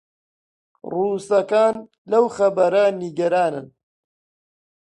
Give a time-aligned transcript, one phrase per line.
[0.91, 1.75] ڕووسەکان
[2.11, 3.67] لەو خەبەرە نیگەرانن